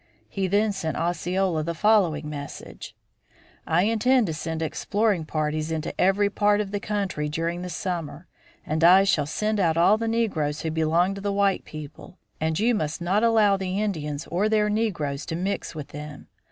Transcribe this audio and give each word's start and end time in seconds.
He 0.27 0.47
then 0.47 0.71
sent 0.71 0.97
Osceola 0.97 1.61
the 1.61 1.75
following 1.75 2.27
message: 2.27 2.95
"I 3.67 3.83
intend 3.83 4.25
to 4.25 4.33
send 4.33 4.63
exploring 4.63 5.25
parties 5.25 5.71
into 5.71 5.93
every 6.01 6.27
part 6.27 6.59
of 6.59 6.71
the 6.71 6.79
country 6.79 7.29
during 7.29 7.61
the 7.61 7.69
summer, 7.69 8.25
and 8.65 8.83
I 8.83 9.03
shall 9.03 9.27
send 9.27 9.59
out 9.59 9.77
all 9.77 9.99
the 9.99 10.07
negroes 10.07 10.61
who 10.61 10.71
belong 10.71 11.13
to 11.13 11.21
the 11.21 11.31
white 11.31 11.65
people, 11.65 12.17
and 12.39 12.59
you 12.59 12.73
must 12.73 12.99
not 12.99 13.23
allow 13.23 13.57
the 13.57 13.79
Indians 13.79 14.25
or 14.31 14.49
their 14.49 14.71
negroes 14.71 15.23
to 15.27 15.35
mix 15.35 15.75
with 15.75 15.89
them. 15.89 16.25